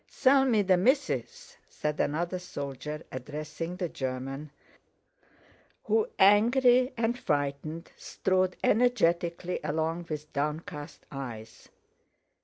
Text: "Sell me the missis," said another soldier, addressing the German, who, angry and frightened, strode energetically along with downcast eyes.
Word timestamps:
"Sell 0.07 0.45
me 0.45 0.63
the 0.63 0.77
missis," 0.77 1.57
said 1.69 1.99
another 1.99 2.39
soldier, 2.39 3.03
addressing 3.11 3.75
the 3.75 3.87
German, 3.87 4.49
who, 5.83 6.07
angry 6.17 6.91
and 6.97 7.19
frightened, 7.19 7.91
strode 7.95 8.55
energetically 8.63 9.59
along 9.63 10.07
with 10.09 10.33
downcast 10.33 11.05
eyes. 11.11 11.69